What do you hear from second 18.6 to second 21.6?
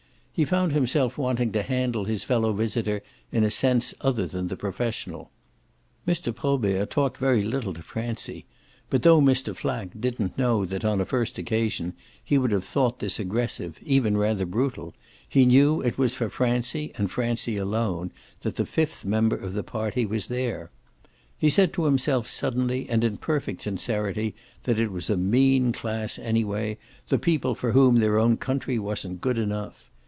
fifth member of the party was there. He